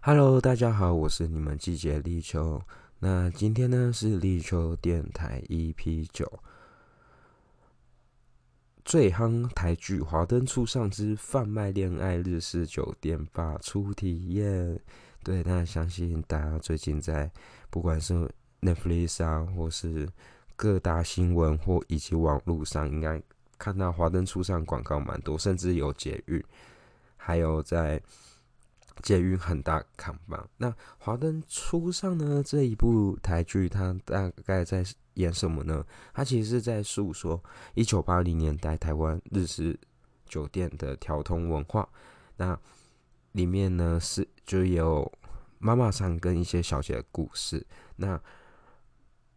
[0.00, 2.62] Hello，大家好，我是你们季节立秋。
[3.00, 6.38] 那今天呢是立秋电台 EP 九
[8.84, 14.76] 最夯台剧《华灯初上之贩卖恋爱日式酒店吧初体验》。
[15.24, 17.28] 对，那相信大家最近在
[17.68, 18.14] 不管是
[18.60, 20.08] Netflix 啊，或是
[20.54, 23.20] 各大新闻或以及网络上，应该
[23.58, 26.42] 看到《华灯初上》广告蛮多，甚至有捷运，
[27.16, 28.00] 还有在。
[29.02, 30.48] 捷运很大看板。
[30.56, 32.42] 那《华灯初上》呢？
[32.42, 35.84] 这一部台剧，它大概在演什么呢？
[36.12, 37.42] 它其实是在诉说
[37.74, 39.78] 一九八零年代台湾日式
[40.26, 41.88] 酒店的调通文化。
[42.36, 42.58] 那
[43.32, 45.10] 里面呢是就有
[45.58, 47.66] 妈妈上跟一些小姐的故事。
[47.96, 48.20] 那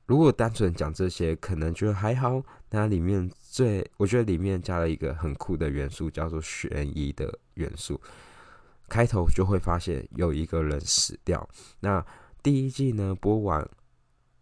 [0.05, 2.43] 如果单纯讲这些，可能觉得还好。
[2.69, 7.99] 那里面最我觉得里面加了一个很酷的元素，叫做悬疑的元素。
[8.91, 11.47] 开头就会发现有一个人死掉。
[11.79, 12.05] 那
[12.43, 13.65] 第一季呢播完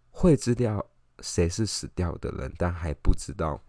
[0.09, 0.83] 会知道
[1.19, 3.61] 谁是死掉的人，但还不知道，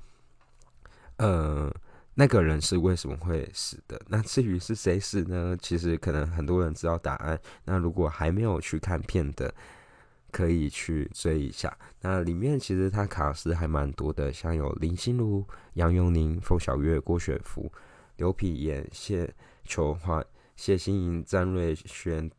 [1.18, 1.70] 呃，
[2.14, 4.00] 那个人是为什么会死的。
[4.08, 5.54] 那至于是谁死呢？
[5.60, 7.38] 其实可能很多人知道答案。
[7.66, 9.52] 那如果还没有去看片的，
[10.30, 11.76] 可以去追一下。
[12.00, 17.70] 那里面其实他卡斯还蛮多的，像有林心如、杨佑宁、冯小月、郭雪芙、
[18.16, 19.30] 刘品言、谢
[19.64, 20.24] 秋华。
[20.60, 22.30] 谢欣颖、张瑞轩、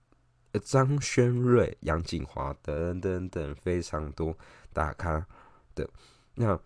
[0.51, 4.37] 呃张轩瑞、杨景华等等等非常多
[4.71, 5.25] 大咖
[5.73, 5.89] 的。
[6.35, 6.55] 那《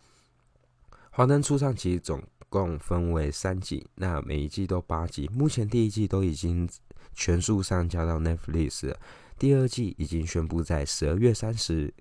[1.12, 5.30] 华灯初上》其实总共分为三季，那每一季都八集。
[5.34, 6.70] 目前第一季都已经
[7.14, 8.94] 全数上架到 Netflix，
[9.40, 11.94] 第二季已经宣布在十二月三十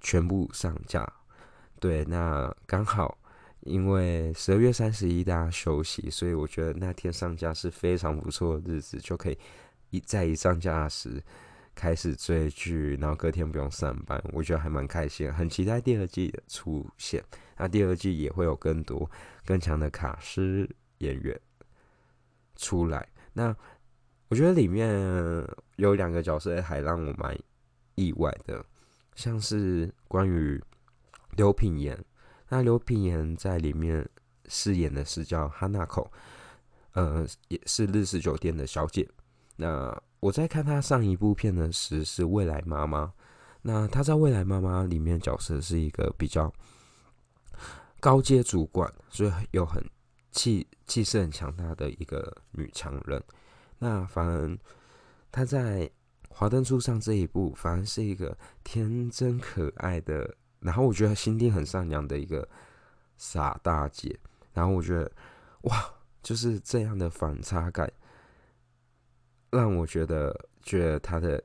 [0.00, 1.06] 全部上架。
[1.78, 3.18] 对，那刚好。
[3.64, 9.38] 因为十二月三十一大家休息，所以我觉得那天上架是非常不错的日子，就可以
[9.90, 11.22] 一在一上架时
[11.74, 17.24] 开始追剧，然后隔天不用上班，我觉得还蛮开心，很期待第二季的出现。
[17.56, 19.10] 那第二季也会有更多
[19.46, 20.68] 更强的卡司
[20.98, 21.40] 演员
[22.56, 23.08] 出来。
[23.32, 23.56] 那
[24.28, 24.92] 我觉得里面
[25.76, 27.34] 有两个角色还让我蛮
[27.94, 28.62] 意外的，
[29.14, 30.62] 像是关于
[31.36, 31.98] 刘品言。
[32.48, 34.08] 那刘品言在里面
[34.46, 36.10] 饰演的是叫哈娜口，
[36.92, 39.08] 呃，也是日式酒店的小姐。
[39.56, 43.04] 那我在看她上一部片的时是《未来妈妈》，
[43.62, 46.52] 那她在《未来妈妈》里面角色是一个比较
[47.98, 49.82] 高阶主管，所以有很
[50.30, 53.22] 气气势很强大的一个女强人。
[53.78, 54.58] 那反而
[55.32, 55.80] 她在
[56.28, 60.34] 《华灯初上》这一部，反而是一个天真可爱的。
[60.64, 62.48] 然后我觉得心地很善良的一个
[63.18, 64.18] 傻大姐，
[64.54, 65.12] 然后我觉得
[65.62, 67.92] 哇，就是这样的反差感，
[69.50, 71.42] 让我觉得觉得她的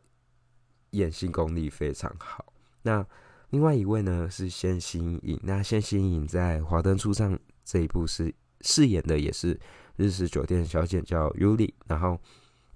[0.92, 2.46] 演戏功力非常好。
[2.82, 3.06] 那
[3.50, 7.34] 另外一位呢是谢欣颖，那谢欣颖在《华灯初上》
[7.66, 9.60] 这一部是饰演的也是
[9.98, 12.20] 日式酒店小姐，叫 Yuli，然后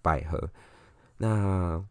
[0.02, 0.50] 百合。
[1.18, 1.81] 那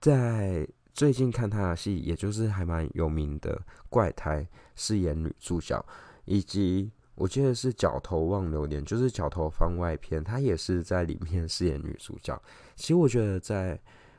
[0.00, 3.56] 在最近看他的戏，也就是还蛮有名的
[3.90, 4.42] 《怪胎》，
[4.76, 5.84] 饰演女主角，
[6.24, 12.40] 以及我记得是《角头望流连》，就是《角头番外篇》，他也是在里面饰演女主角。
[12.76, 13.76] 其实我觉得，在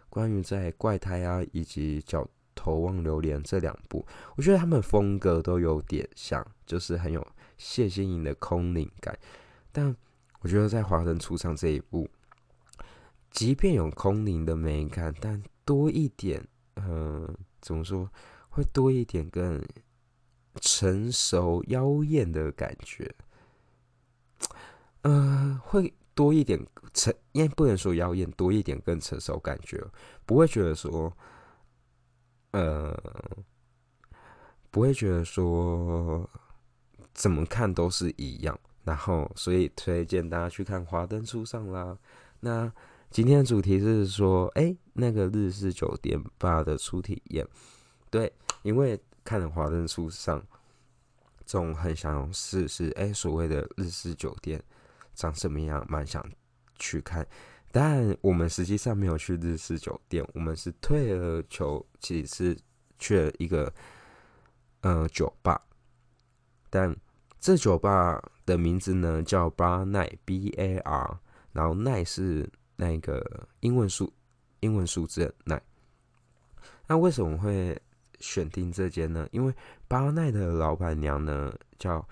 [0.09, 4.05] 关于在《怪胎》啊，以及《角头望流连》这两部，
[4.35, 7.25] 我觉得他们风格都有点像，就是很有
[7.57, 9.17] 谢欣颖的空灵感。
[9.71, 9.95] 但
[10.41, 12.09] 我觉得在《华灯初上》这一部，
[13.31, 16.45] 即便有空灵的美感，但多一点。
[16.75, 18.09] 嗯，怎么说？
[18.49, 19.61] 会多一点更
[20.61, 23.13] 成熟妖艳的感觉。
[25.03, 26.59] 嗯，会多一点
[26.93, 29.83] 成，因为不能说妖艳，多一点更成熟感觉，
[30.25, 31.11] 不会觉得说，
[32.51, 32.97] 呃，
[34.71, 36.29] 不会觉得说
[37.13, 38.59] 怎么看都是一样。
[38.83, 41.97] 然后，所以推荐大家去看《华灯初上》啦。
[42.39, 42.71] 那。
[43.11, 47.47] 今天的主题是说，哎，那个日式酒店吧的初体验，
[48.09, 48.29] 对，
[48.61, 50.37] 因为看了《华灯初上》，
[51.45, 54.61] 总很想试试，哎，所谓的日式酒店
[55.13, 56.21] 长什么样，蛮想
[56.77, 57.25] 去看。
[57.71, 62.57] 但我们实际上没有去日式酒店，我们是退而求其次
[62.99, 63.73] 去了一个
[64.81, 65.61] 呃酒吧，
[66.69, 66.93] 但
[67.39, 71.19] 这酒吧的名字呢叫 Bar Night，B A R，
[71.53, 72.49] 然后 Night 是。
[72.75, 74.11] 那个英文数
[74.59, 75.61] 英文数字奈，
[76.87, 77.79] 那为什么会
[78.19, 79.27] 选定这间呢？
[79.31, 79.53] 因为
[79.87, 82.07] 巴奈的老板娘呢叫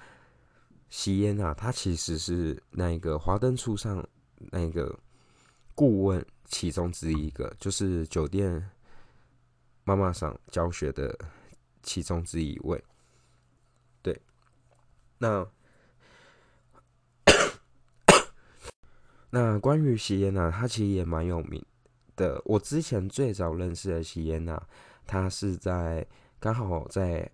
[0.90, 4.08] 席烟啊，她其实是那个华灯初上
[4.38, 4.98] 那个
[5.74, 8.70] 顾问其中之一个，就是酒店
[9.84, 11.18] 妈妈桑教学的
[11.82, 12.82] 其中之一位。
[14.02, 14.22] 对，
[15.18, 15.46] 那
[19.36, 21.60] 那关于席耶娜，她其实也蛮有名
[22.16, 22.40] 的。
[22.46, 24.62] 我之前最早认识的席耶娜，
[25.08, 26.06] 她是在
[26.40, 27.28] 刚好在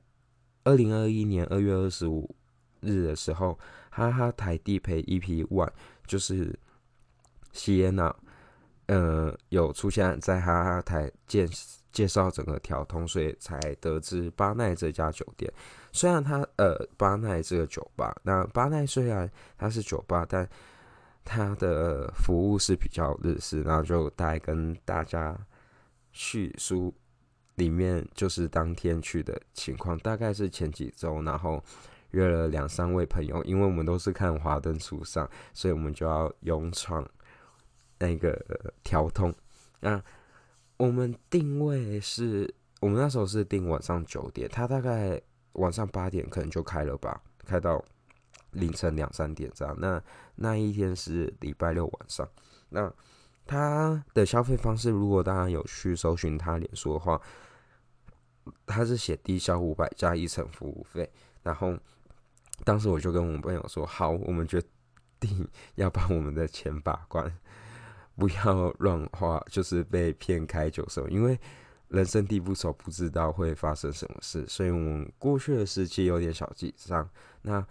[0.64, 2.34] 二零二一年二月二十五
[2.80, 3.60] 日的时候，
[3.90, 5.70] 哈哈台地陪 EP One，
[6.08, 6.58] 就是
[7.52, 8.16] 席耶娜。
[8.88, 11.46] 呃，有出现在哈哈台介
[11.92, 15.52] 介绍整个调通，所以才得知巴奈这家酒店。
[15.92, 20.50] 虽然它呃巴奈这个酒吧，那巴奈虽然它是酒吧，但
[21.30, 23.62] 它的服务是比较日式。
[23.62, 25.38] 然后就大概跟大家
[26.12, 26.94] 叙述
[27.56, 31.64] 里面就是当天去的情况，大概是前几周，然后
[32.12, 37.08] 约了两三位朋友，因为我们都是看《华灯初上》，所以我们就要勇闯。
[38.02, 39.36] 那个调通，
[39.82, 40.02] 那
[40.78, 42.50] 我们定位是，
[42.80, 45.22] 我们那时候是定晚上九点，他大概
[45.52, 47.84] 晚上八点可能就开了吧，开到
[48.52, 49.76] 凌晨两三点这样。
[49.80, 50.02] 那
[50.36, 52.28] 那一天是礼拜六晚上，
[52.70, 52.92] 那
[53.46, 57.20] 他的消费方式，如果大家有去搜寻他脸书的话，
[58.66, 61.12] 他是写低消五百加一层服务费。
[61.44, 61.78] 然后
[62.64, 64.62] 当时我就跟我们朋友说，好，我们决
[65.20, 67.32] 定 要把我们的钱把关。
[68.16, 71.40] 不要乱花，就是被骗开酒手，因为
[71.88, 77.10] 人生地不熟，不知道会发生什么事，所以我们过去的时期有点小紧张。
[77.42, 77.66] 那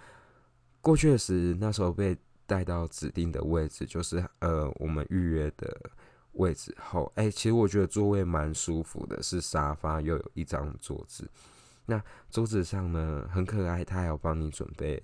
[0.81, 2.17] 过去的时，那时候被
[2.47, 5.91] 带到指定的位置，就是呃我们预约的
[6.33, 11.29] 位置后，哎，其实我觉得座位蛮舒服的，是沙发又有一张桌子。
[11.85, 15.03] 那桌子上呢很可爱，他还要帮你准备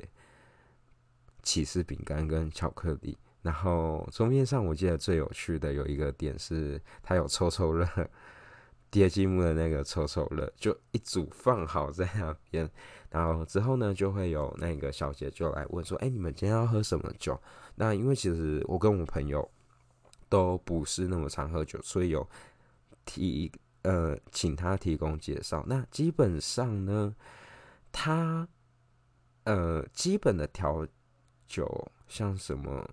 [1.43, 3.17] 起司饼干跟巧克力。
[3.43, 7.87] 然后桌面上，我记得最有趣的有一个点是，它有抽抽乐，
[8.95, 12.71] 叠积木的那个抽抽乐，就一组放好在那边。
[13.11, 17.37] 然后之后呢，就会有那个小姐就来问说：“哎，你们今天要喝什么酒？”
[17.75, 19.51] 那因为其实我跟我朋友
[20.29, 22.25] 都不是那么常喝酒，所以有
[23.05, 23.51] 提
[23.83, 25.65] 呃请他提供介绍。
[25.67, 27.13] 那基本上呢，
[27.91, 28.47] 他
[29.43, 30.87] 呃基本的调
[31.49, 32.89] 酒像什么？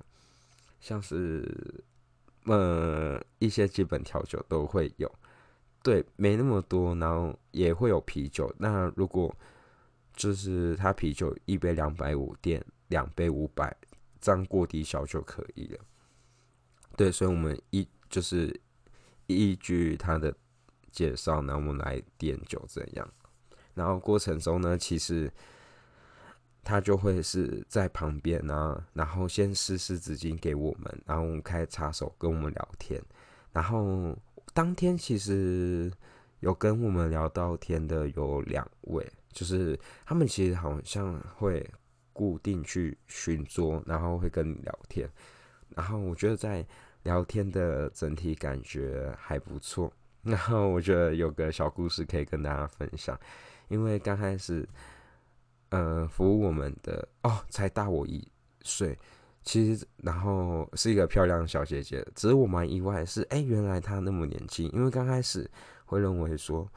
[0.80, 1.83] 像是，
[2.45, 5.07] 呃，一些基本调酒都会有，
[5.83, 8.53] 对，没那么多，然后也会有啤酒。
[8.57, 9.35] 那如果
[10.13, 13.75] 就是他啤酒一杯两百五，点两杯五百，
[14.19, 15.79] 这样过低消就可以了。
[16.95, 18.59] 对，所以我们依就是
[19.27, 20.33] 依据他的
[20.91, 23.07] 介绍，那我们来点酒这样？
[23.73, 25.31] 然后过程中呢，其实。
[26.63, 33.01] 他就会是在旁边啊，然后先湿湿纸巾给我们，然后我们开插手跟我们聊天。
[33.51, 34.15] 然后
[34.53, 35.92] 当天其实
[36.39, 41.68] 有跟我们聊到天的有两位，就是他们其实好像会
[42.13, 45.09] 固定去巡桌，然后会跟你聊天。
[45.69, 46.65] 然后我觉得在
[47.03, 49.92] 聊天的整体感觉还不错。
[50.21, 53.19] 然后我觉得有个小故事可以跟大家分享，
[53.69, 54.68] 因为刚开始。
[55.69, 58.21] 呃，服务我们的哦，才大我一
[58.62, 59.00] 岁，
[59.43, 65.50] 其实然后是一个漂亮小姐姐，只是我蛮意外是，哎，原来她那么年轻，因为刚开始
[65.86, 66.69] 会认为说，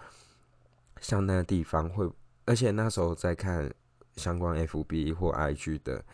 [1.00, 2.11] 像那个地方会，
[2.47, 3.73] 而且那时候在看
[4.16, 6.04] 相关 FB 或 IG 的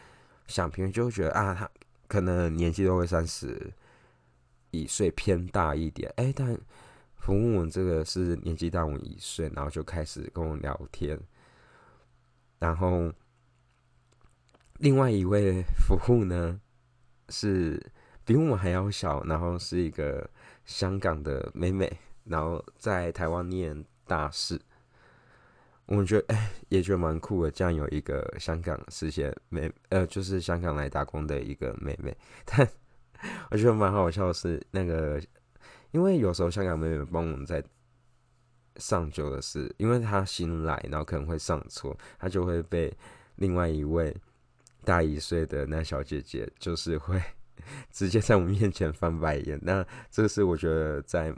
[0.47, 1.71] 相片，就会觉得啊，她
[2.09, 3.73] 可能年纪都会三十
[4.73, 6.59] 一岁偏大一点，哎，但
[7.17, 11.19] 服务我们这个是年纪大我一岁，然后就开始跟我聊天。
[12.59, 13.11] 然后，
[14.81, 16.59] 另外一位服务呢，
[17.29, 17.79] 是
[18.25, 20.29] 比我们还要小，然后是一个
[20.65, 21.93] 香港的妹妹，
[22.25, 24.59] 然后在台湾念大四。
[25.85, 32.17] 我们觉得哎，也觉得蛮酷的，这样有一个香港实习妹，呃，就是香港来打工的一个妹妹。
[32.47, 32.67] 但
[33.53, 35.23] 我觉得蛮好笑的是，那个
[35.91, 37.63] 因为有时候香港妹妹帮我们在。
[38.77, 42.91] 上酒的事，因为她新来，然后可能会上错，她就会被
[43.35, 44.17] 另外一位
[44.85, 47.23] 大一岁的那小姐姐，就是会
[47.91, 49.59] 直接在我面前翻白眼。
[49.63, 51.35] 那这是我觉得在，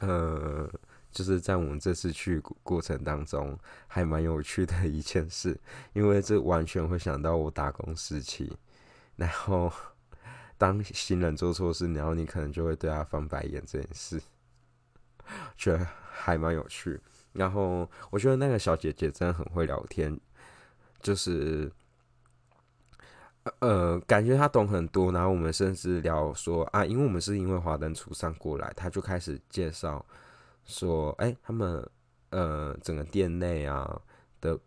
[0.00, 0.70] 呃，
[1.10, 5.58] 就是在我们这次去过程当中还蛮有趣的一件事，
[5.92, 8.56] 因为这完全会想到我打工时期，
[9.16, 9.72] 然后
[10.58, 14.20] 当新人做错事，然后你可能就会对他翻白眼这件事，
[15.56, 15.86] 觉得。
[16.18, 16.98] 还蛮有趣，
[17.34, 20.18] 然后我觉得那个小姐姐真的很会聊天，
[21.02, 21.70] 就是
[23.60, 25.12] 呃，感觉他懂很多。
[25.12, 30.04] 然后我们甚至聊说啊，因为我们是因为华灯初上过来，他就开始介绍
[30.64, 31.88] 说，哎，他们
[32.30, 34.00] 呃整个店内啊
[34.40, 34.58] 的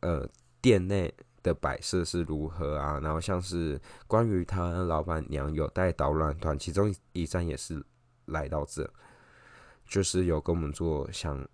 [0.00, 0.28] 呃
[0.60, 2.98] 店内的摆设是如何啊？
[3.02, 7.84] 然后像是关于他老板娘有带导览团，其中一站也是
[8.26, 8.88] 来到这，
[9.86, 11.46] 就是有跟我们做详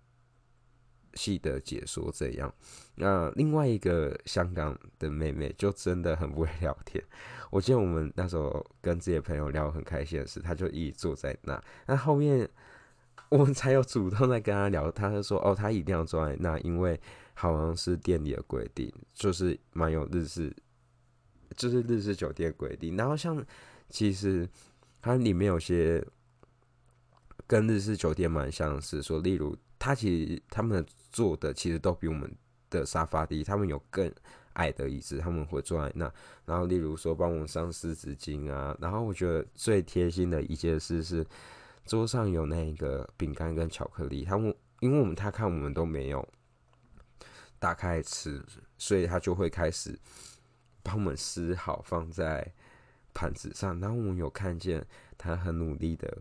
[1.13, 2.53] 细的解说这样。
[2.95, 7.03] 那另外一个香港的妹妹就真的很不会聊天。
[7.49, 11.61] 我记得我们那时候跟这些朋友聊很开心的事，她就一直坐在那。
[11.85, 12.49] 那后面
[13.29, 16.99] 我们才有主动在跟她聊，她就说：“哦，她一定要坐在那，因为
[17.33, 20.55] 好像是店里的规定，就是蛮有日式，
[21.55, 22.95] 就是日式酒店规定。
[22.95, 23.43] 然后像
[23.89, 24.47] 其实
[25.01, 26.05] 它里面有些
[27.47, 32.31] 跟日式酒店蛮相似，说例如他其实他们坐的其实都比我们。”
[32.71, 34.09] 的沙发低，他们有更
[34.53, 36.09] 矮的椅子，他们会坐在那。
[36.45, 38.73] 然后，例如说帮我们上湿纸巾啊。
[38.79, 41.27] 然后，我觉得最贴心的一件事是，
[41.85, 44.23] 桌上有那个饼干跟巧克力。
[44.23, 46.25] 他们因为我们他看我们都没有
[47.59, 48.41] 打开吃，
[48.77, 49.99] 所以他就会开始
[50.81, 52.53] 帮我们撕好放在
[53.13, 53.77] 盘子上。
[53.81, 56.19] 然后我们有看见他很努力的，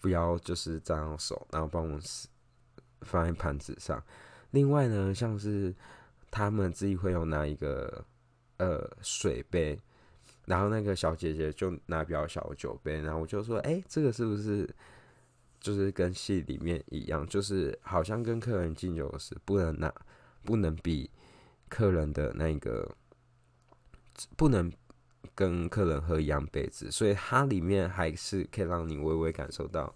[0.00, 2.26] 不要就是这样手，然后帮我们撕
[3.06, 4.02] 放在盘子上。
[4.50, 5.74] 另外呢，像是
[6.30, 8.04] 他们自己会有拿一个
[8.58, 9.78] 呃水杯，
[10.44, 14.68] 然后那个小姐姐就拿比较小的酒杯，然后我就说，哎，这个是不是
[15.60, 19.92] 就是跟戏里面一样，就是好像跟客人敬酒时不能拿，
[20.44, 21.10] 不能比
[21.68, 22.88] 客人的那个
[24.36, 24.72] 不能
[25.34, 29.94] 跟客人喝一样杯子，所以它里面还是可以让你微微感受到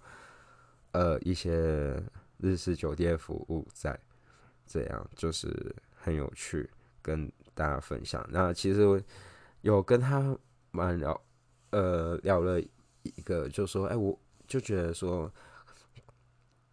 [0.93, 2.02] 呃一些
[2.40, 3.99] 日式酒店服务在。
[4.66, 6.70] 这样就是很有趣，
[7.02, 8.25] 跟大家分享。
[8.30, 9.04] 那其实
[9.62, 10.38] 有跟他
[10.70, 11.20] 蛮聊，
[11.70, 12.61] 呃，聊了
[13.02, 14.16] 一个，就说，哎，我
[14.47, 15.28] 就觉得说，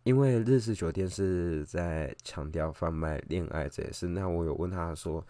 [0.03, 4.07] 因为日式酒店是在强调贩卖恋爱这件事。
[4.07, 5.25] 那我有问他说，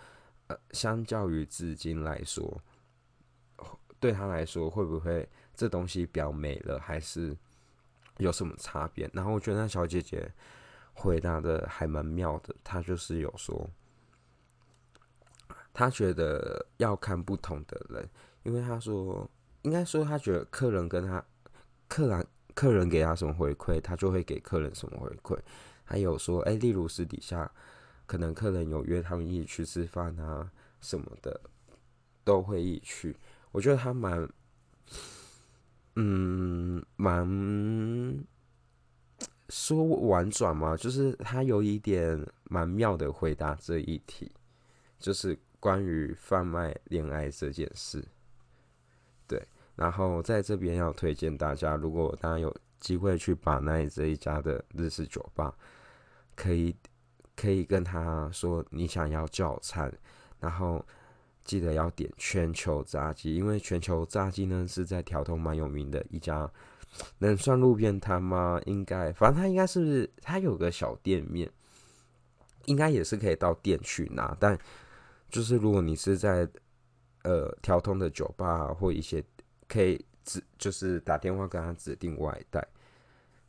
[0.48, 2.62] 呃，相较于至今来说，
[3.98, 7.34] 对他来说会不会这东西比较美了，还是
[8.18, 9.10] 有什么差别？
[9.14, 10.32] 然后我觉得那小姐姐。
[11.00, 13.70] 回答的还蛮妙的，她就是有说，
[15.72, 18.10] 她觉得要看不同的人，
[18.42, 19.30] 因为她说，
[19.62, 21.24] 应该说她觉得客人跟她，
[21.88, 25.38] 客人客人给她什么回馈，她就会给客人什么回馈。
[25.84, 27.52] 还有说，哎，例如私底下，
[28.08, 31.40] 可能客人有约他们一起去吃饭啊什么的，
[32.24, 33.18] 都会一起去。
[33.52, 34.28] 我觉得他蛮，
[35.98, 38.26] 嗯，蛮。
[39.50, 44.30] 说婉转嘛，就是他有一点蛮妙的回答这一题，
[45.00, 48.04] 就是关于贩卖恋爱这件事。
[49.26, 49.42] 对，
[49.78, 55.56] 然后在这边要推荐大家，如果大家有机会去把那这一家的日式酒吧，
[56.36, 56.76] 可以
[57.34, 59.90] 可以跟他说你想要叫餐，
[60.42, 60.86] 然后
[61.48, 66.48] 记得要点全球炸鸡，因为全球炸鸡呢是在条通蛮有名的一家。
[67.20, 68.60] 能算路边摊吗？
[68.66, 71.50] 应该，反正他应该是不是他有个小店面，
[72.66, 74.36] 应该也是可以到店去拿。
[74.40, 74.58] 但
[75.30, 76.48] 就是如果你是在
[77.24, 79.24] 呃调通的酒吧或一些
[79.68, 82.66] 可以指，就是打电话跟他指定外带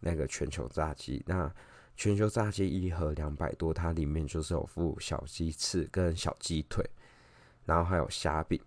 [0.00, 1.22] 那个全球炸鸡。
[1.26, 1.50] 那
[1.96, 6.84] 全球炸鸡一盒两百多，它里面就是有附小鸡翅跟小鸡腿，
[7.68, 8.60] 然后还有虾饼，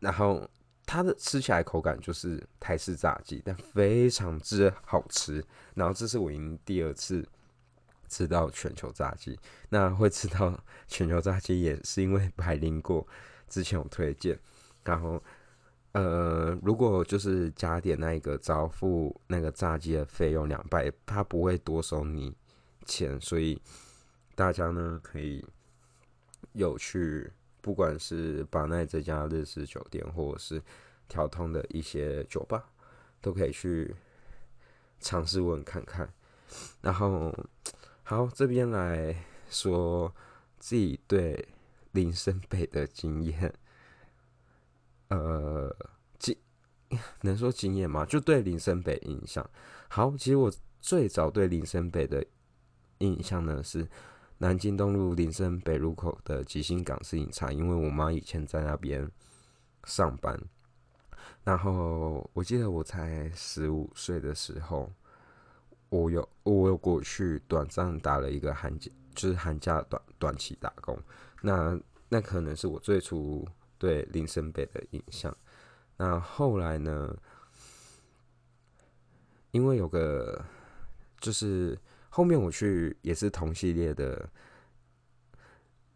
[0.00, 0.46] 然后。
[0.84, 5.42] 它的吃起来口感就是台式炸鸡，但非常之好吃。
[5.74, 7.26] 然后这是我已经第二次
[8.08, 9.38] 吃到全球炸鸡。
[9.70, 10.52] 那会吃到
[10.88, 13.06] 全球炸鸡也是因为百灵过
[13.48, 14.38] 之前有推荐。
[14.84, 15.22] 然后
[15.92, 22.36] 呃，如果就是加点那一个招付那个炸鸡的费用两百，他不会多收你
[22.84, 23.18] 钱。
[23.18, 23.58] 所以
[24.34, 25.42] 大家呢可以
[26.52, 27.32] 有去。
[27.64, 30.60] 不管是巴奈这家日式酒店，或者是
[31.06, 32.68] 调通的一些酒吧，
[33.20, 33.94] 都可以去
[34.98, 36.12] 尝试问看看。
[36.80, 37.32] 然后，
[38.02, 39.14] 好，这边来
[39.48, 40.12] 说
[40.58, 41.50] 自己对
[41.92, 43.54] 林森北的经验，
[45.06, 45.72] 呃，
[46.18, 46.36] 经
[47.22, 48.04] 能说经验吗？
[48.04, 49.48] 就对林森北印象。
[49.86, 52.26] 好，其实我最早对林森北的
[52.98, 53.88] 印象呢是。
[54.42, 59.08] 南京东路林森北路口的吉星港式饮茶，因为我妈以前在那边
[59.84, 60.36] 上班，
[61.44, 64.92] 然后我记得我才十五岁的时候，
[65.90, 70.98] 我有我有过去短暂打了一个寒假，就是寒假短短期打工。
[71.40, 73.46] 那那可能是我最初
[73.78, 75.32] 对林森北的印象。
[75.96, 77.16] 那后来呢？
[79.52, 80.44] 因为有个
[81.20, 81.78] 就是
[82.14, 84.28] 后面我去也是同系列的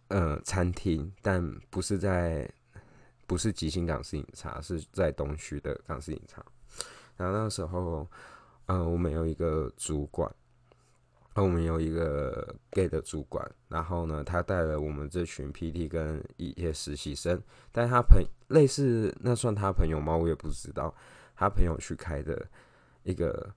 [0.08, 2.50] 呃餐厅，但不是在
[3.26, 6.42] 不是吉星港式饮茶，是在东区的港式饮茶。
[7.18, 8.08] 然后那时候，
[8.64, 10.34] 呃，我们有一个主管，
[11.34, 17.38] 我们有一个 gay 的主管，然后呢，他带了我们这群 PT 跟一些实习生，
[17.70, 20.16] 但他朋类似那算他朋友吗？
[20.16, 20.94] 我也不知道，
[21.36, 22.48] 他朋友去开的。
[23.02, 23.54] 一个，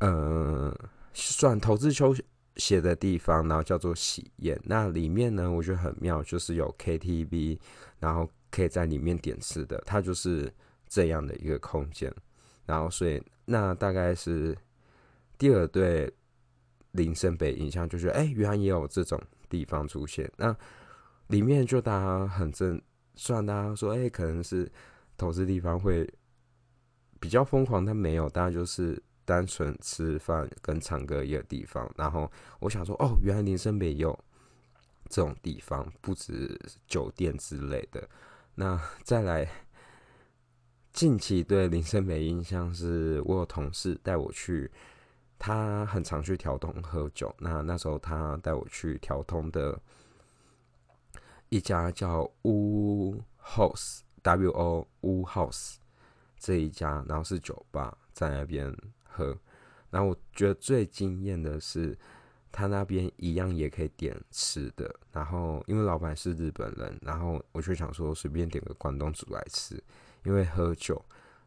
[0.00, 0.76] 呃，
[1.12, 2.14] 算投资球
[2.56, 4.60] 写的地方，然后叫做喜宴。
[4.64, 7.58] 那里面呢，我觉得很妙，就是有 KTV，
[7.98, 10.52] 然后可以在里面点吃的，它就是
[10.88, 12.12] 这样的一个空间。
[12.66, 14.56] 然后，所以那大概是
[15.38, 16.12] 第二对
[16.92, 20.30] 林森北印象，就觉得哎，原来也有这种地方出现。
[20.36, 20.56] 那
[21.28, 22.80] 里面就大家很正，
[23.14, 24.70] 虽然大家说哎，可能是
[25.16, 26.08] 投资地方会。
[27.20, 29.00] 比较疯狂，但没有，大家就是
[29.32, 31.90] 单纯吃饭跟唱歌一个地方。
[31.96, 34.12] 然后我想说，哦，原来林森北有
[35.08, 38.06] 这种地方，不止酒店之类的。
[38.54, 39.48] 那再来，
[40.92, 44.70] 近期对林森北印象是我有同事带我去，
[45.38, 47.34] 他很常去调通喝酒。
[47.38, 49.80] 那那时候他带我去调通的
[51.48, 55.76] 一家叫乌 House，W O 乌 House。
[56.38, 58.76] 这一家，然后是酒吧，在那边
[59.12, 59.36] 喝。
[59.90, 61.96] 然后我觉得最惊艳的是，
[62.50, 64.94] 他那边一样也可以点吃的。
[65.12, 69.82] 然后因为老板是日本人，然后我就想说随便点个关东煮来吃，
[70.24, 71.04] 因为喝酒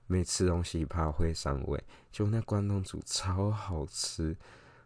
[0.08, 1.84] 没吃东西怕会伤胃。
[2.12, 4.38] 结果那关东煮超好吃，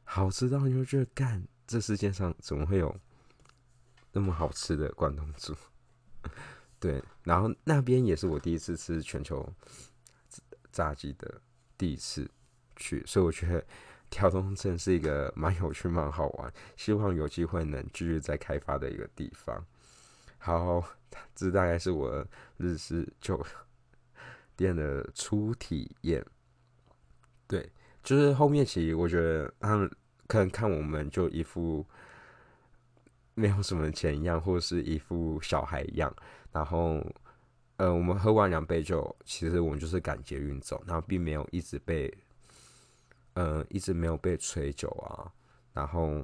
[0.03, 2.95] 好吃到你就觉得干，这世界上怎么会有
[4.13, 5.53] 那么好吃的关东煮？
[6.79, 9.53] 对，然后那边也是我第一次吃全球。
[10.71, 11.41] 炸鸡的
[11.79, 12.29] 第一次
[12.79, 13.63] 去，所以我觉得
[14.09, 19.63] 跳东镇是一个蛮有趣、蛮好玩，希望有机会能继续再开发的一个地方。
[20.39, 20.83] 好，
[21.35, 22.25] 这大概是我
[22.57, 23.45] 日式酒
[24.55, 26.25] 店的初体验。
[27.47, 29.91] 对，就是后面其实我觉得他们
[30.25, 31.85] 可能看我们就一副
[33.35, 36.11] 没有什么钱一样，或者是一副小孩一样，
[36.51, 37.05] 然后。
[37.79, 42.13] 呃，我们喝完两杯酒，其实我们就是赶捷运走，然后并没有一直被，
[43.39, 45.31] 呃，一直没有被催酒啊。
[45.71, 46.21] 然后，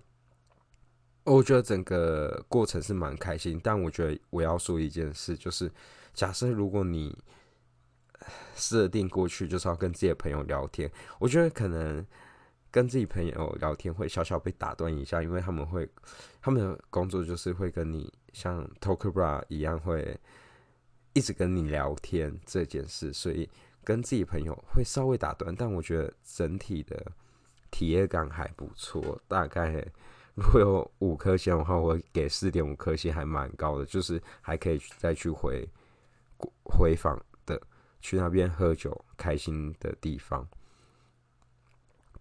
[1.23, 3.57] 我觉得整个过程是蛮开心。
[3.63, 5.71] 但我觉得我要说一件事，就是
[6.13, 7.17] 假设如果你
[8.55, 12.05] 设定过去就是要跟自己的朋友聊天，我觉得可能
[12.69, 15.89] 跟自己朋友聊天会小小被打断一下，因为他们会
[16.41, 20.19] 他们的工作就是会跟你像 talk bra 一样会。
[21.17, 23.49] 一直跟你聊天这件事，所以
[23.85, 27.11] 跟自己朋友会稍微打断，但我觉得整体的
[27.71, 29.21] 体验感还不错。
[29.27, 29.85] 大概
[30.33, 35.69] 如果有五颗星的话，我给四点五颗星，还蛮高的，就是还可以再去回
[36.63, 37.61] 回访的，
[38.01, 40.45] 去那边喝酒开心的地方。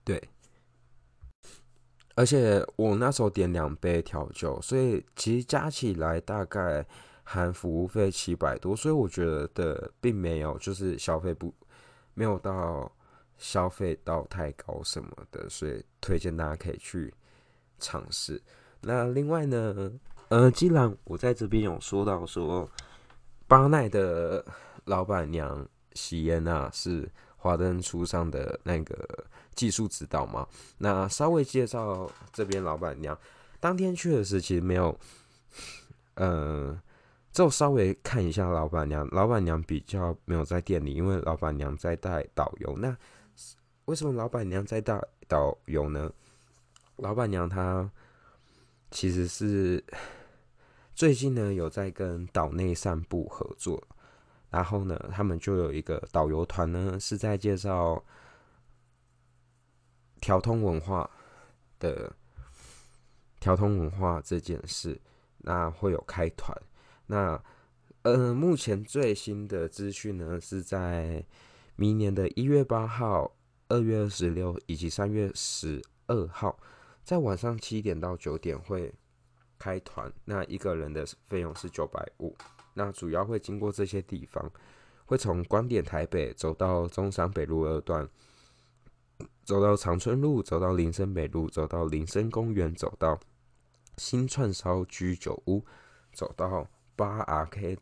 [0.04, 0.22] 对，
[2.14, 6.86] 而且我那时候点两杯调酒，所以其实加起来大概。
[7.24, 11.52] 含服务费七百多，所以我觉得的并没有就是消费不
[12.12, 12.90] 没有到
[13.38, 17.12] 消费到太高什么的，所以推荐大家可以去
[17.78, 18.40] 尝试。
[18.80, 19.90] 那另外呢，
[20.28, 22.70] 呃，既然我在这边有说到说
[23.48, 24.44] 巴奈的
[24.84, 33.18] 老板娘喜烟娜是华灯初上的那个技术指导嘛，那稍微介绍这边老板娘。
[33.60, 34.96] 当天去的时其实没有，
[36.16, 36.78] 嗯。
[37.34, 42.76] 就稍微看一下老板娘，老板娘比较没有在店里，因为老板娘在带导游。
[42.78, 42.96] 那
[43.86, 46.12] 为什么老板娘在带导游呢？
[46.94, 47.90] 老板娘她
[48.92, 49.84] 其实是
[50.94, 53.82] 最近呢有在跟岛内散步合作，
[54.48, 58.00] 然后呢他们就有一个导游团呢是在介绍
[60.20, 61.10] 调通文化
[61.80, 62.14] 的
[63.40, 65.00] 调通文化这件事，
[65.38, 66.56] 那会有开团。
[67.06, 67.42] 那，
[68.00, 71.22] 呃，目前最新的资讯呢，是在
[71.76, 73.36] 明年的一月八号、
[73.68, 76.58] 二月二十六以及三月十二号，
[77.02, 78.90] 在晚上七点到九点会
[79.58, 80.10] 开团。
[80.24, 82.34] 那一个人的费用是九百五。
[82.72, 84.50] 那主要会经过这些地方，
[85.04, 88.08] 会从观点台北走到中山北路二段，
[89.44, 93.20] 走到长春路，走到林森北路，走到林森公园，走到
[93.98, 95.62] 新串烧居酒屋。
[96.12, 96.64] 走到
[96.96, 97.78] 八 R K，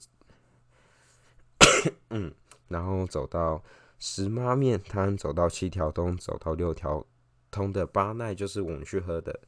[2.11, 2.33] 嗯，
[2.69, 3.63] 然后走到
[3.99, 7.05] 石妈面摊，走到七条通，走到六条
[7.51, 9.41] 通的八奈，就是我们去喝的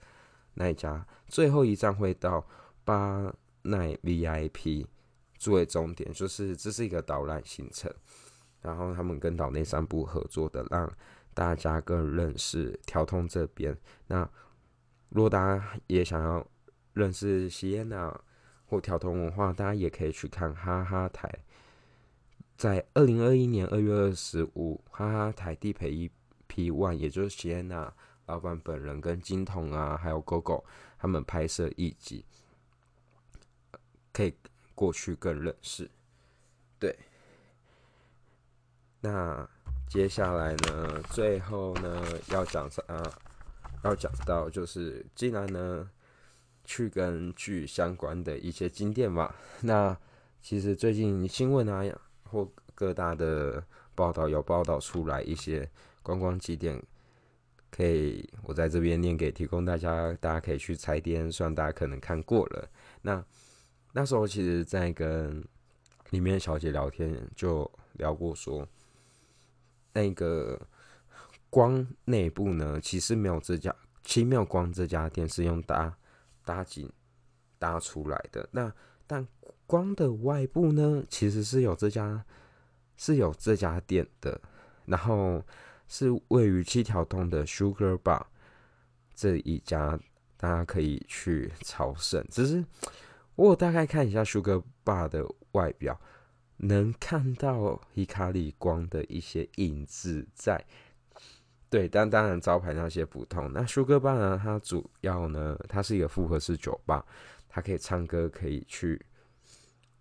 [0.55, 1.07] 那一家。
[1.27, 2.47] 最后一站会到
[2.85, 4.87] 八奈 V I P
[5.39, 7.93] 作为终点，就是这是一个导览行程。
[8.61, 10.91] 然后他们跟岛内三部合作的，让
[11.35, 13.77] 大家更认识调通这边。
[14.07, 14.29] 那
[15.11, 16.47] 如果大家也想要
[16.95, 18.19] 认识西耶纳
[18.75, 21.33] 或调通文化，大家也可以去看哈哈台。
[22.57, 26.11] 在二零二一年二月二十五，哈哈台地陪一
[26.49, 27.93] P One，也就是谢娜
[28.27, 30.65] 老板本人跟金童啊，还有狗狗
[30.99, 32.25] 他们拍摄一集，
[34.13, 34.35] 可以
[34.75, 35.89] 过去更认识。
[36.81, 36.99] 对。
[39.01, 39.49] 那
[39.87, 41.01] 接下来呢？
[41.11, 42.83] 最后呢，要讲啥？
[43.85, 45.89] 要讲到就是，既然呢，
[46.65, 49.33] 去跟剧相关的一些景点嘛。
[49.61, 49.97] 那
[50.43, 51.83] 其实最近新闻啊，
[52.25, 55.69] 或各大的报道有报道出来一些
[56.03, 56.83] 观光景点，
[57.71, 61.31] 可以我在这边念给提供大家，大家可以去踩点。
[61.31, 62.69] 虽然大家可能看过了，
[63.03, 63.25] 那
[63.93, 65.45] 那时候其实，在跟
[66.11, 68.67] 里面小姐聊天，就聊过说。
[69.93, 70.61] 那个
[71.49, 73.73] 光内部呢，其实没有这家
[74.03, 75.97] 奇妙光这家店是用搭
[76.45, 76.91] 搭景
[77.59, 78.49] 搭出来的。
[78.53, 78.73] 那
[79.07, 79.27] 但
[79.67, 82.25] 光的外部呢，其实是有这家
[82.97, 84.41] 是有这家店的。
[84.87, 85.43] 然后
[85.89, 88.23] 是位于七条通的 Sugar Bar
[89.15, 89.99] 这一家，
[90.37, 92.25] 大家可以去朝圣。
[92.31, 92.65] 只是
[93.35, 96.01] 我大概看一下 Sugar Bar 的外表。
[96.57, 100.65] 能看到伊卡里光的一些影子在，
[101.75, 103.53] 对，但当然招牌那些不同。
[103.53, 104.41] 那舒哥吧呢？
[104.41, 107.05] 它主要呢，它是一个复合式酒吧，
[107.49, 109.05] 它可以唱歌，可以去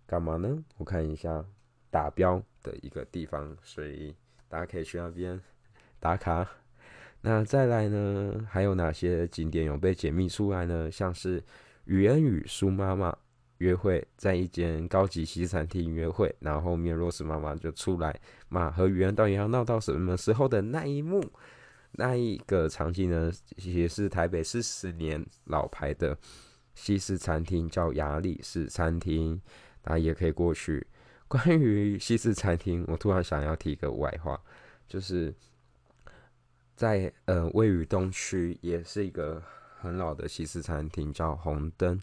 [0.06, 0.56] 干嘛呢？
[0.76, 1.44] 我看一下
[1.90, 4.14] 打标的一个地方，所以
[4.48, 5.40] 大家可以去那边
[5.98, 6.48] 打卡。
[7.20, 10.88] 那再来呢，还有哪些景点有被解密出来呢？
[10.92, 11.42] 像是
[11.86, 13.18] 雨恩与苏妈妈。
[13.58, 18.14] 约会在一间高级西餐厅约会，然后后面罗斯妈妈就出来
[18.48, 21.24] 骂和语恩到底要闹到什么时候的那一幕，
[21.96, 26.18] 那一个场景呢，也是台北四十年老牌的
[26.74, 29.40] 西式餐厅，叫雅里式餐厅，
[29.80, 30.86] 大家也可以过去。
[31.28, 34.40] 关于西式餐厅，我突然想要提一个外话，
[34.88, 35.34] 就是
[36.76, 39.42] 在呃位于东区，也是一个
[39.80, 42.00] 很老的西式餐厅，叫红灯。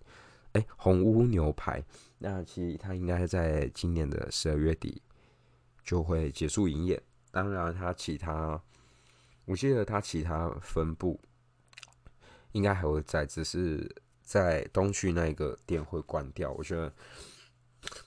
[0.54, 1.82] 哎，红屋牛排，
[2.18, 5.02] 那其实它应该在今年的十二月底
[5.82, 7.02] 就会结束营业。
[7.32, 8.62] 当然，它其他，
[9.46, 11.20] 我记得它其他分部
[12.52, 13.90] 应该还会在，只是
[14.22, 16.52] 在东区那一个店会关掉。
[16.52, 16.94] 我觉得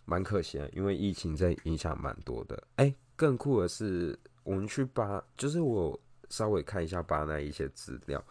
[0.05, 2.63] 蛮可惜的，因为疫情在影响蛮多的。
[2.77, 8.25] 哎，更酷的是，我们去巴，就是我稍微看一下巴那一些资料，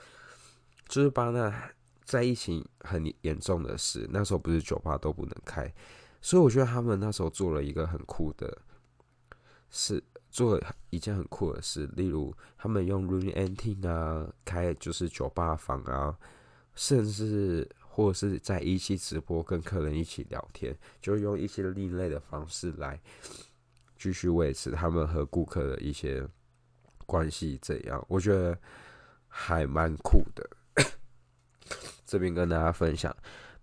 [0.88, 1.72] 就是巴那。
[2.06, 5.74] 在疫情很严重的事，那时候不是酒吧都不能开，
[6.22, 8.58] 所以我觉得他们那时候做了一个很酷的
[9.70, 16.18] 事，做一件很酷的事，例如他们用 room ending 啊，开就是酒吧房啊，
[16.74, 23.00] 甚至或者是在一期直播跟客人一起聊天，就用一些另类的方式来
[23.96, 26.28] 继续维持他们和顾客的一些
[27.06, 28.58] 关系，这样我觉得
[29.28, 30.50] 还蛮酷的。
[32.08, 33.16] 这边跟大家分享，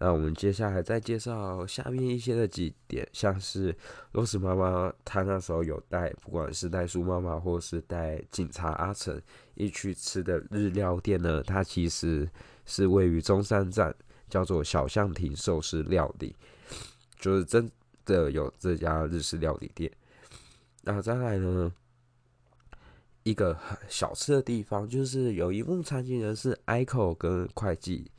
[0.03, 3.77] 那我们接下来再介绍下面一些的几点，像是
[4.13, 9.21] 罗斯妈妈她那时候有带，不管是带苏妈妈或是带警察阿成
[9.57, 12.27] 一起吃的日料店呢，它其实
[12.65, 13.95] 是位于中山站，
[14.27, 16.35] 叫做小象亭寿司料理，
[17.19, 17.71] 就是真
[18.07, 19.93] 的有这家日式料理店。
[20.81, 21.71] 那再来呢，
[23.23, 23.55] 一个
[23.87, 28.11] 小吃的地方，就是有一幕场景人是 ICO 跟会计。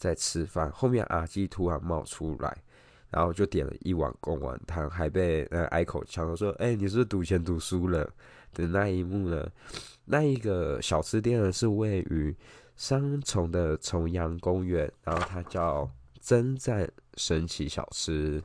[0.00, 2.56] 在吃饭，后面阿基突然冒出来，
[3.10, 8.10] 然后就点了一碗贡丸汤，还被呃挨口呛说：“哎，你是不是赌钱赌输了。”
[8.52, 9.48] 的那一幕呢？
[10.06, 12.36] 那一个小吃店呢是位于
[12.74, 15.88] 三重的重阳公园，然后它叫
[16.20, 18.42] 真赞神奇小吃。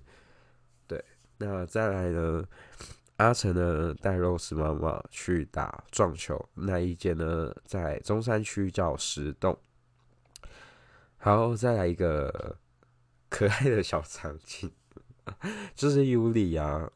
[0.86, 1.04] 对，
[1.39, 2.46] 那再来呢？
[3.18, 9.58] 阿成呢带肉丝妈妈去打撞球，那一间呢在中山区叫石洞。
[11.25, 12.55] 然后再来一个
[13.29, 14.71] 可爱的小场景，
[15.73, 16.88] 就是尤里啊，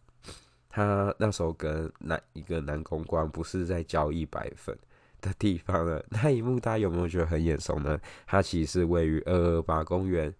[0.69, 4.77] 他那时候跟男一个男公关不是在交一百分
[5.19, 7.99] 的地方了，那一幕大家有没有觉得很眼熟呢？
[8.27, 10.31] 它其实是位于二二八公园。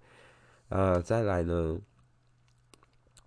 [0.70, 1.80] 呃，再来呢，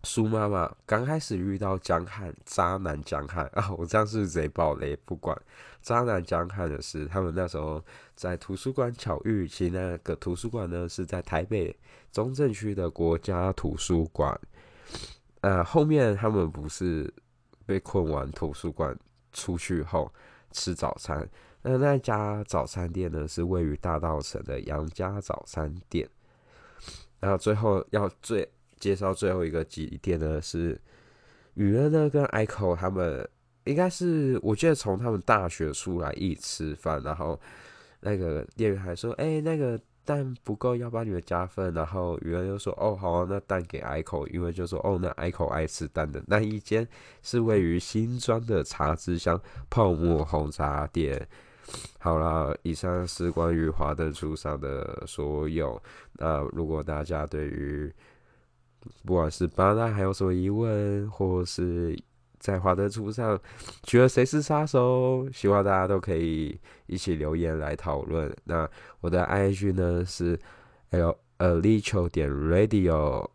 [0.04, 5.40] 苏妈妈刚开始遇到江汉渣男江汉啊， 我这样是贼爆雷，不管
[5.80, 7.82] 渣男江汉的事，他们那时候
[8.16, 11.76] 在图书馆巧遇，其实那个图书馆呢是在台北
[12.10, 14.38] 中正区的国家图书馆。
[15.42, 17.12] 呃，后面他们不是
[17.64, 18.96] 被困完图书馆
[19.32, 20.12] 出去后
[20.50, 21.28] 吃早餐，
[21.62, 26.08] 那那家早餐店呢是位于大道城的杨家早餐店。
[27.20, 28.50] 然后最后要最。
[28.82, 30.76] 介绍最后一个几店呢，是
[31.54, 33.28] 雨恩呢跟 Echo 他们
[33.62, 37.40] 应该是我记得从他们大学出来一起吃饭，然后
[38.00, 46.88] 那个店员还说：“哎，那个蛋不够，要帮你们加份。”然后雨恩又说：“哦，好啊，那蛋给 Echo，因为就说哦，那 Echo 爱吃蛋的那一间
[47.22, 49.40] 是位于新庄的茶之乡
[49.70, 51.24] 泡沫红茶店。”
[52.00, 55.80] 好了，以上是关于华灯初上的所有。
[56.14, 57.94] 那如果大家对于
[59.04, 61.98] 不管是巴拉还有什么疑问，或是
[62.38, 63.38] 在华灯初上
[63.82, 68.34] 觉得谁是杀手，希望大家都可以一起留言来讨论。
[68.44, 68.68] 那
[69.00, 70.38] 我的 IG 呢是
[70.90, 73.28] L 呃立秋点 Radio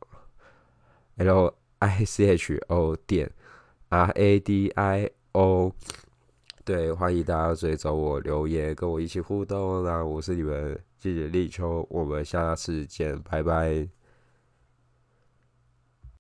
[1.15, 3.31] L I C H O 点
[3.89, 5.71] R A D I O，
[6.65, 9.83] 对，欢迎大家追踪我留言，跟我一起互动。
[9.83, 13.96] 那我是你们谢谢立秋，我们下次见，拜拜。